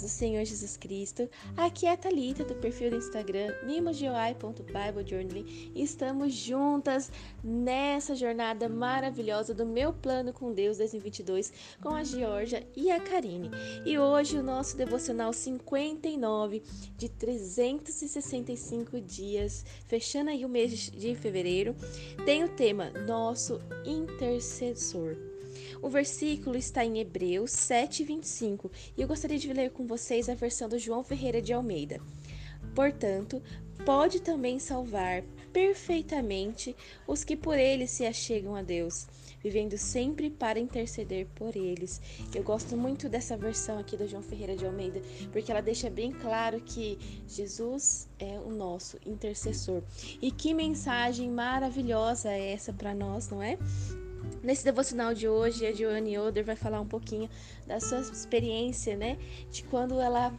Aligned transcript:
paz 0.00 0.02
do 0.02 0.08
Senhor 0.08 0.44
Jesus 0.44 0.76
Cristo. 0.76 1.28
Aqui 1.56 1.86
é 1.86 1.92
a 1.92 1.96
Thalita 1.96 2.44
do 2.44 2.54
perfil 2.54 2.90
do 2.90 2.96
Instagram 2.96 3.54
mimogioi.biblejournaling 3.64 5.72
e 5.74 5.82
estamos 5.82 6.32
juntas 6.32 7.10
nessa 7.42 8.14
jornada 8.14 8.68
maravilhosa 8.68 9.54
do 9.54 9.66
meu 9.66 9.92
plano 9.92 10.32
com 10.32 10.52
Deus 10.52 10.78
2022 10.78 11.52
com 11.82 11.90
a 11.90 12.02
Georgia 12.02 12.66
e 12.76 12.90
a 12.90 13.00
Karine. 13.00 13.50
E 13.84 13.98
hoje 13.98 14.38
o 14.38 14.42
nosso 14.42 14.76
devocional 14.76 15.32
59 15.32 16.62
de 16.96 17.08
365 17.08 19.00
dias, 19.00 19.64
fechando 19.86 20.30
aí 20.30 20.44
o 20.44 20.48
mês 20.48 20.90
de 20.90 21.14
fevereiro, 21.14 21.74
tem 22.24 22.44
o 22.44 22.48
tema 22.48 22.90
Nosso 23.06 23.60
Intercessor. 23.84 25.29
O 25.82 25.88
versículo 25.88 26.56
está 26.56 26.84
em 26.84 26.98
Hebreus 26.98 27.50
7, 27.50 28.04
25 28.04 28.70
e 28.96 29.02
eu 29.02 29.08
gostaria 29.08 29.38
de 29.38 29.52
ler 29.52 29.70
com 29.70 29.86
vocês 29.86 30.28
a 30.28 30.34
versão 30.34 30.68
do 30.68 30.78
João 30.78 31.02
Ferreira 31.02 31.40
de 31.40 31.52
Almeida. 31.52 32.00
Portanto, 32.74 33.42
pode 33.84 34.20
também 34.20 34.58
salvar 34.58 35.22
perfeitamente 35.52 36.76
os 37.06 37.24
que 37.24 37.36
por 37.36 37.58
ele 37.58 37.86
se 37.86 38.06
achegam 38.06 38.54
a 38.54 38.62
Deus, 38.62 39.06
vivendo 39.42 39.76
sempre 39.76 40.30
para 40.30 40.60
interceder 40.60 41.26
por 41.34 41.56
eles. 41.56 42.00
Eu 42.34 42.42
gosto 42.42 42.76
muito 42.76 43.08
dessa 43.08 43.36
versão 43.36 43.78
aqui 43.78 43.96
do 43.96 44.06
João 44.06 44.22
Ferreira 44.22 44.56
de 44.56 44.64
Almeida, 44.64 45.00
porque 45.32 45.50
ela 45.50 45.60
deixa 45.60 45.90
bem 45.90 46.12
claro 46.12 46.60
que 46.60 46.98
Jesus 47.26 48.08
é 48.18 48.38
o 48.38 48.50
nosso 48.50 48.98
intercessor. 49.04 49.82
E 50.20 50.30
que 50.30 50.54
mensagem 50.54 51.30
maravilhosa 51.30 52.30
é 52.30 52.52
essa 52.52 52.72
para 52.72 52.94
nós, 52.94 53.28
não 53.28 53.42
é? 53.42 53.58
Nesse 54.42 54.64
devocional 54.64 55.12
de 55.12 55.28
hoje, 55.28 55.66
a 55.66 55.72
Joanne 55.72 56.18
Oder 56.18 56.42
vai 56.42 56.56
falar 56.56 56.80
um 56.80 56.86
pouquinho 56.86 57.28
da 57.66 57.78
sua 57.78 58.00
experiência, 58.00 58.96
né? 58.96 59.18
De 59.50 59.62
quando 59.64 60.00
ela 60.00 60.32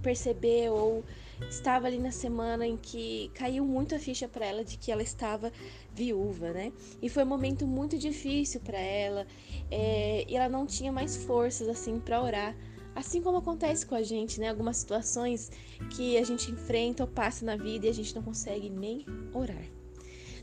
percebeu 0.00 0.72
ou 0.74 1.04
estava 1.50 1.88
ali 1.88 1.98
na 1.98 2.12
semana 2.12 2.64
em 2.64 2.76
que 2.76 3.28
caiu 3.34 3.64
muito 3.64 3.94
a 3.94 3.98
ficha 3.98 4.28
para 4.28 4.46
ela 4.46 4.64
de 4.64 4.76
que 4.76 4.92
ela 4.92 5.02
estava 5.02 5.52
viúva, 5.92 6.52
né? 6.52 6.72
E 7.02 7.08
foi 7.08 7.24
um 7.24 7.26
momento 7.26 7.66
muito 7.66 7.98
difícil 7.98 8.60
para 8.60 8.78
ela 8.78 9.26
é, 9.68 10.24
e 10.28 10.36
ela 10.36 10.48
não 10.48 10.64
tinha 10.64 10.92
mais 10.92 11.16
forças 11.16 11.68
assim 11.68 11.98
para 11.98 12.22
orar. 12.22 12.56
Assim 12.94 13.20
como 13.20 13.38
acontece 13.38 13.84
com 13.84 13.96
a 13.96 14.02
gente, 14.02 14.38
né? 14.40 14.48
Algumas 14.48 14.76
situações 14.76 15.50
que 15.90 16.16
a 16.16 16.24
gente 16.24 16.52
enfrenta 16.52 17.02
ou 17.02 17.08
passa 17.08 17.44
na 17.44 17.56
vida 17.56 17.86
e 17.86 17.90
a 17.90 17.94
gente 17.94 18.14
não 18.14 18.22
consegue 18.22 18.70
nem 18.70 19.04
orar 19.34 19.77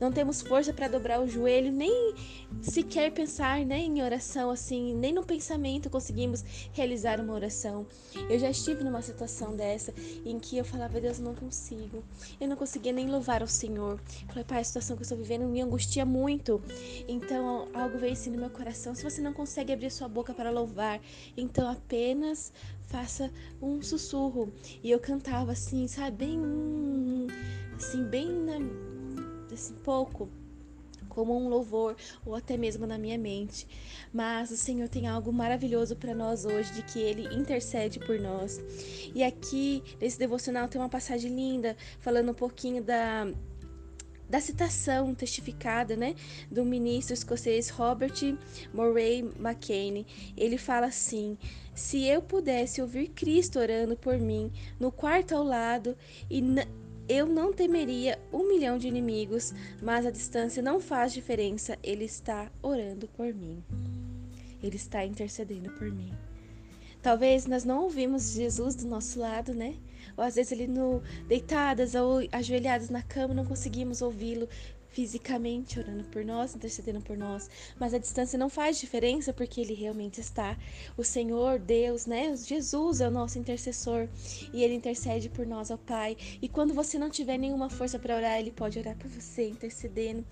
não 0.00 0.10
temos 0.10 0.40
força 0.40 0.72
para 0.72 0.88
dobrar 0.88 1.20
o 1.20 1.28
joelho, 1.28 1.70
nem 1.70 2.14
sequer 2.62 3.12
pensar 3.12 3.64
né, 3.66 3.78
em 3.78 4.02
oração, 4.02 4.50
assim, 4.50 4.94
nem 4.94 5.12
no 5.12 5.24
pensamento 5.24 5.90
conseguimos 5.90 6.42
realizar 6.72 7.20
uma 7.20 7.34
oração. 7.34 7.86
Eu 8.28 8.38
já 8.38 8.50
estive 8.50 8.82
numa 8.82 9.02
situação 9.02 9.54
dessa 9.54 9.92
em 10.24 10.38
que 10.38 10.56
eu 10.56 10.64
falava, 10.64 11.00
Deus, 11.00 11.18
eu 11.18 11.24
não 11.24 11.34
consigo. 11.34 12.02
Eu 12.40 12.48
não 12.48 12.56
conseguia 12.56 12.92
nem 12.92 13.08
louvar 13.08 13.42
ao 13.42 13.48
Senhor. 13.48 14.00
falei, 14.28 14.44
pai, 14.44 14.60
a 14.60 14.64
situação 14.64 14.96
que 14.96 15.02
eu 15.02 15.04
estou 15.04 15.18
vivendo 15.18 15.44
me 15.44 15.60
angustia 15.60 16.06
muito. 16.06 16.62
Então, 17.06 17.68
algo 17.74 17.98
veio 17.98 18.12
assim 18.12 18.30
no 18.30 18.38
meu 18.38 18.50
coração. 18.50 18.94
Se 18.94 19.04
você 19.04 19.20
não 19.20 19.32
consegue 19.32 19.72
abrir 19.72 19.90
sua 19.90 20.08
boca 20.08 20.32
para 20.32 20.50
louvar, 20.50 21.00
então 21.36 21.68
apenas 21.68 22.52
faça 22.90 23.30
um 23.60 23.82
sussurro. 23.82 24.52
E 24.82 24.90
eu 24.90 24.98
cantava 24.98 25.52
assim, 25.52 25.86
sabe, 25.86 26.16
bem 26.16 26.40
assim, 27.76 28.04
bem 28.04 28.28
na 28.28 28.89
assim, 29.54 29.74
pouco 29.84 30.28
como 31.10 31.36
um 31.36 31.48
louvor 31.48 31.96
ou 32.24 32.34
até 32.34 32.56
mesmo 32.56 32.86
na 32.86 32.96
minha 32.96 33.18
mente. 33.18 33.66
Mas 34.12 34.50
o 34.50 34.56
Senhor 34.56 34.88
tem 34.88 35.06
algo 35.06 35.32
maravilhoso 35.32 35.96
para 35.96 36.14
nós 36.14 36.44
hoje, 36.44 36.72
de 36.72 36.82
que 36.82 36.98
Ele 36.98 37.34
intercede 37.34 37.98
por 37.98 38.18
nós. 38.18 38.60
E 39.14 39.22
aqui 39.22 39.82
nesse 40.00 40.18
devocional 40.18 40.68
tem 40.68 40.80
uma 40.80 40.88
passagem 40.88 41.34
linda 41.34 41.76
falando 42.00 42.30
um 42.30 42.34
pouquinho 42.34 42.82
da 42.82 43.26
da 44.30 44.40
citação 44.40 45.12
testificada, 45.12 45.96
né, 45.96 46.14
do 46.48 46.64
ministro 46.64 47.12
escocês 47.12 47.68
Robert 47.68 48.14
Murray 48.72 49.28
McCain. 49.36 50.06
Ele 50.36 50.56
fala 50.56 50.86
assim: 50.86 51.36
se 51.74 52.04
eu 52.04 52.22
pudesse 52.22 52.80
ouvir 52.80 53.08
Cristo 53.08 53.58
orando 53.58 53.96
por 53.96 54.16
mim 54.18 54.52
no 54.78 54.92
quarto 54.92 55.34
ao 55.34 55.42
lado 55.42 55.96
e 56.30 56.40
eu 57.10 57.26
não 57.26 57.52
temeria 57.52 58.16
um 58.32 58.46
milhão 58.46 58.78
de 58.78 58.86
inimigos, 58.86 59.52
mas 59.82 60.06
a 60.06 60.12
distância 60.12 60.62
não 60.62 60.78
faz 60.78 61.12
diferença. 61.12 61.76
Ele 61.82 62.04
está 62.04 62.48
orando 62.62 63.08
por 63.08 63.34
mim. 63.34 63.64
Ele 64.62 64.76
está 64.76 65.04
intercedendo 65.04 65.72
por 65.72 65.90
mim. 65.90 66.12
Talvez 67.02 67.46
nós 67.46 67.64
não 67.64 67.82
ouvimos 67.82 68.34
Jesus 68.34 68.76
do 68.76 68.86
nosso 68.86 69.18
lado, 69.18 69.52
né? 69.52 69.74
Ou 70.16 70.22
às 70.22 70.36
vezes 70.36 70.52
ele 70.52 70.68
no 70.68 71.02
deitadas 71.26 71.96
ou 71.96 72.20
ajoelhadas 72.30 72.90
na 72.90 73.02
cama 73.02 73.34
não 73.34 73.44
conseguimos 73.44 74.02
ouvi-lo 74.02 74.48
fisicamente 74.90 75.78
orando 75.78 76.04
por 76.04 76.24
nós, 76.24 76.54
intercedendo 76.54 77.00
por 77.00 77.16
nós, 77.16 77.48
mas 77.78 77.94
a 77.94 77.98
distância 77.98 78.38
não 78.38 78.48
faz 78.48 78.78
diferença 78.78 79.32
porque 79.32 79.60
ele 79.60 79.74
realmente 79.74 80.20
está. 80.20 80.56
O 80.96 81.04
Senhor, 81.04 81.58
Deus, 81.58 82.06
né? 82.06 82.34
Jesus 82.36 83.00
é 83.00 83.08
o 83.08 83.10
nosso 83.10 83.38
intercessor 83.38 84.08
e 84.52 84.62
ele 84.62 84.74
intercede 84.74 85.28
por 85.28 85.46
nós 85.46 85.70
ao 85.70 85.78
Pai. 85.78 86.16
E 86.42 86.48
quando 86.48 86.74
você 86.74 86.98
não 86.98 87.10
tiver 87.10 87.38
nenhuma 87.38 87.70
força 87.70 87.98
para 87.98 88.16
orar, 88.16 88.38
ele 88.38 88.50
pode 88.50 88.78
orar 88.78 88.96
por 88.96 89.08
você, 89.08 89.48
intercedendo. 89.48 90.24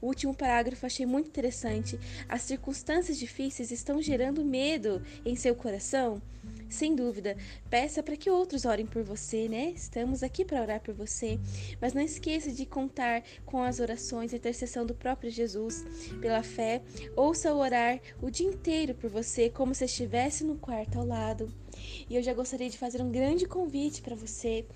O 0.00 0.06
último 0.06 0.34
parágrafo 0.34 0.84
achei 0.84 1.06
muito 1.06 1.28
interessante. 1.28 1.98
As 2.28 2.42
circunstâncias 2.42 3.18
difíceis 3.18 3.70
estão 3.70 4.00
gerando 4.00 4.44
medo 4.44 5.02
em 5.24 5.34
seu 5.34 5.54
coração? 5.54 6.20
Sem 6.68 6.94
dúvida, 6.94 7.36
peça 7.70 8.02
para 8.02 8.16
que 8.16 8.28
outros 8.28 8.64
orem 8.64 8.86
por 8.86 9.02
você, 9.02 9.48
né? 9.48 9.72
Estamos 9.74 10.22
aqui 10.22 10.44
para 10.44 10.60
orar 10.60 10.80
por 10.80 10.94
você. 10.94 11.38
Mas 11.80 11.92
não 11.92 12.02
esqueça 12.02 12.50
de 12.50 12.66
contar 12.66 13.22
com 13.44 13.62
as 13.62 13.78
orações 13.78 14.32
e 14.32 14.36
intercessão 14.36 14.84
do 14.84 14.94
próprio 14.94 15.30
Jesus. 15.30 15.84
Pela 16.20 16.42
fé, 16.42 16.82
ouça-o 17.14 17.58
orar 17.58 18.00
o 18.20 18.30
dia 18.30 18.46
inteiro 18.46 18.94
por 18.94 19.08
você, 19.08 19.48
como 19.48 19.74
se 19.74 19.84
estivesse 19.84 20.44
no 20.44 20.56
quarto 20.56 20.98
ao 20.98 21.06
lado. 21.06 21.52
E 22.08 22.16
eu 22.16 22.22
já 22.22 22.34
gostaria 22.34 22.70
de 22.70 22.78
fazer 22.78 23.02
um 23.02 23.10
grande 23.10 23.46
convite 23.46 24.02
para 24.02 24.16
você, 24.16 24.66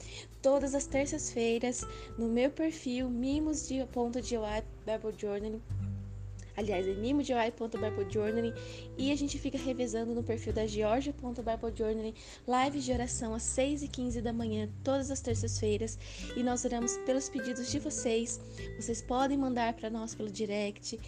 todas 0.43 0.75
as 0.75 0.87
terças-feiras, 0.87 1.85
no 2.19 2.29
meu 2.29 2.51
perfil 2.51 3.09
Mimos 3.09 3.67
de 3.67 3.85
Ponto 3.87 4.21
de 4.21 4.37
Bible 4.37 5.15
Journaling 5.19 5.61
aliás, 6.61 6.87
é 6.87 6.95
mimodeoi.biblejournaling 6.95 8.55
e 8.97 9.11
a 9.11 9.17
gente 9.17 9.39
fica 9.39 9.59
revezando 9.59 10.15
no 10.15 10.23
perfil 10.23 10.53
da 10.53 10.67
georgia.biblejournaling 10.67 12.15
lives 12.47 12.85
de 12.85 12.93
oração 12.93 13.35
às 13.35 13.43
6 13.43 13.83
e 13.83 13.89
15 13.89 14.21
da 14.21 14.33
manhã, 14.33 14.69
todas 14.85 15.11
as 15.11 15.21
terças-feiras 15.21 15.99
e 16.37 16.43
nós 16.43 16.65
oramos 16.65 16.97
pelos 16.99 17.29
pedidos 17.29 17.71
de 17.71 17.79
vocês. 17.79 18.41
Vocês 18.77 19.03
podem 19.03 19.37
mandar 19.37 19.75
para 19.75 19.91
nós 19.91 20.15
pelo 20.15 20.31
direct, 20.31 20.99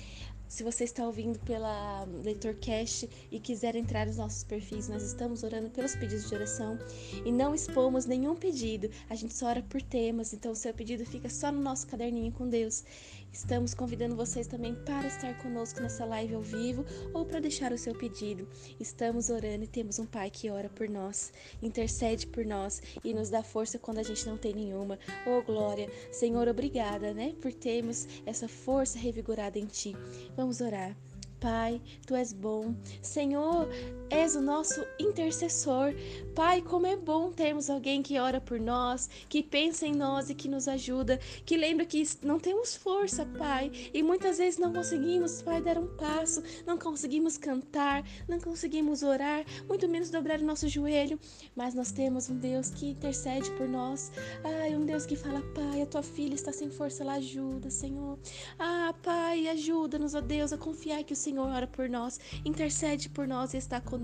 se 0.52 0.62
você 0.62 0.84
está 0.84 1.06
ouvindo 1.06 1.38
pela 1.38 2.04
LeitorCast 2.22 3.08
e 3.30 3.41
quiser 3.41 3.74
entrar 3.74 4.06
nos 4.06 4.18
nossos 4.18 4.44
perfis, 4.44 4.86
nós 4.86 5.02
estamos 5.02 5.42
orando 5.42 5.70
pelos 5.70 5.96
pedidos 5.96 6.28
de 6.28 6.34
oração 6.34 6.78
e 7.24 7.32
não 7.32 7.54
expomos 7.54 8.04
nenhum 8.04 8.36
pedido. 8.36 8.91
A 9.08 9.14
gente 9.14 9.32
só 9.32 9.46
ora 9.46 9.62
por 9.62 9.80
temas, 9.80 10.34
então 10.34 10.52
o 10.52 10.54
seu 10.54 10.74
pedido 10.74 11.06
fica 11.06 11.30
só 11.30 11.50
no 11.50 11.58
nosso 11.58 11.86
caderninho 11.86 12.30
com 12.32 12.46
Deus. 12.46 12.84
Estamos 13.32 13.72
convidando 13.72 14.15
vocês 14.15 14.47
também 14.47 14.75
para 14.75 15.06
estar 15.06 15.37
conosco 15.38 15.81
nessa 15.81 16.04
live 16.04 16.34
ao 16.34 16.43
vivo 16.43 16.84
ou 17.15 17.25
para 17.25 17.41
deixar 17.41 17.72
o 17.72 17.78
seu 17.78 17.94
pedido. 17.94 18.47
Estamos 18.78 19.31
orando 19.31 19.65
e 19.65 19.66
temos 19.66 19.98
um 19.98 20.04
Pai 20.04 20.31
que 20.31 20.50
ora 20.50 20.69
por 20.69 20.88
nós, 20.88 21.32
intercede 21.62 22.26
por 22.26 22.44
nós 22.44 22.82
e 23.03 23.15
nos 23.15 23.31
dá 23.31 23.42
força 23.42 23.78
quando 23.78 23.98
a 23.98 24.03
gente 24.03 24.26
não 24.26 24.37
tem 24.37 24.53
nenhuma. 24.53 24.98
Oh, 25.26 25.42
glória! 25.42 25.91
Senhor, 26.12 26.47
obrigada, 26.47 27.15
né, 27.15 27.34
por 27.41 27.53
termos 27.53 28.06
essa 28.26 28.47
força 28.47 28.98
revigorada 28.98 29.59
em 29.59 29.66
Ti. 29.66 29.97
Vamos 30.36 30.60
orar. 30.60 30.95
Pai, 31.42 31.83
tu 32.06 32.15
és 32.15 32.33
bom. 32.33 32.72
Senhor, 33.03 33.68
és 34.12 34.36
o 34.36 34.42
nosso 34.42 34.84
intercessor. 34.98 35.94
Pai, 36.34 36.60
como 36.60 36.86
é 36.86 36.97
bom 36.97 37.32
termos 37.32 37.70
alguém 37.70 38.03
que 38.03 38.18
ora 38.18 38.41
por 38.41 38.60
nós, 38.60 39.09
que 39.28 39.42
pensa 39.42 39.86
em 39.86 39.94
nós 39.94 40.28
e 40.28 40.34
que 40.34 40.48
nos 40.48 40.68
ajuda, 40.68 41.18
que 41.47 41.56
lembra 41.56 41.86
que 41.86 42.03
não 42.22 42.38
temos 42.38 42.76
força, 42.76 43.24
Pai, 43.38 43.72
e 43.92 44.03
muitas 44.03 44.36
vezes 44.36 44.59
não 44.59 44.72
conseguimos, 44.72 45.41
Pai, 45.41 45.62
dar 45.62 45.78
um 45.78 45.86
passo, 45.97 46.42
não 46.66 46.76
conseguimos 46.76 47.38
cantar, 47.38 48.04
não 48.28 48.38
conseguimos 48.38 49.03
orar, 49.03 49.47
muito 49.66 49.88
menos 49.88 50.10
dobrar 50.10 50.41
o 50.41 50.44
nosso 50.44 50.68
joelho, 50.68 51.18
mas 51.56 51.74
nós 51.74 51.91
temos 51.91 52.28
um 52.28 52.36
Deus 52.36 52.68
que 52.68 52.91
intercede 52.91 53.50
por 53.53 53.66
nós. 53.66 54.12
Ai, 54.44 54.76
um 54.76 54.84
Deus 54.84 55.06
que 55.06 55.16
fala, 55.16 55.41
Pai, 55.54 55.80
a 55.80 55.86
tua 55.86 56.03
filha 56.03 56.34
está 56.34 56.53
sem 56.53 56.70
força, 56.70 57.03
ela 57.03 57.15
ajuda, 57.15 57.70
Senhor. 57.70 58.18
Ah, 58.58 58.94
Pai, 59.03 59.48
ajuda-nos, 59.48 60.15
ó 60.15 60.20
Deus, 60.20 60.53
a 60.53 60.58
confiar 60.58 61.03
que 61.03 61.15
o 61.15 61.16
Senhor 61.16 61.48
ora 61.48 61.66
por 61.66 61.88
nós, 61.88 62.20
intercede 62.44 63.08
por 63.08 63.26
nós 63.26 63.54
e 63.54 63.56
está 63.56 63.80
conosco, 63.80 64.02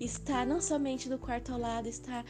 está 0.00 0.44
não 0.44 0.60
somente 0.60 1.08
do 1.08 1.18
quarto 1.18 1.52
ao 1.52 1.58
lado, 1.58 1.88
está 1.88 2.24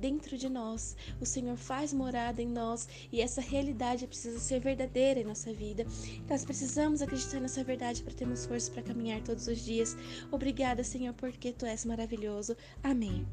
dentro 0.00 0.36
de 0.36 0.48
nós. 0.48 0.96
O 1.20 1.26
Senhor 1.26 1.56
faz 1.56 1.92
morada 1.92 2.40
em 2.42 2.48
nós 2.48 2.88
e 3.10 3.20
essa 3.20 3.40
realidade 3.40 4.06
precisa 4.06 4.38
ser 4.38 4.60
verdadeira 4.60 5.20
em 5.20 5.24
nossa 5.24 5.52
vida. 5.52 5.86
Nós 6.28 6.44
precisamos 6.44 7.02
acreditar 7.02 7.40
nessa 7.40 7.64
verdade 7.64 8.02
para 8.02 8.14
termos 8.14 8.46
força 8.46 8.70
para 8.70 8.82
caminhar 8.82 9.20
todos 9.22 9.46
os 9.48 9.58
dias. 9.58 9.96
Obrigada, 10.30 10.84
Senhor, 10.84 11.14
porque 11.14 11.52
tu 11.52 11.66
és 11.66 11.84
maravilhoso. 11.84 12.56
Amém. 12.82 13.26